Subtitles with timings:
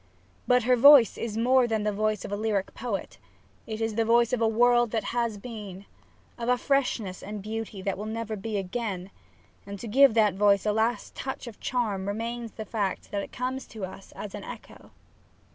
[0.47, 3.19] But her voice is more than the voice of a lyric poet,
[3.67, 5.85] it is the voice of a world that has been,
[6.39, 9.11] of a freshness and beauty that will never be again,
[9.63, 13.31] and to give that voice a last touch of charm remains the fact that it
[13.31, 14.89] comes to us as an echo.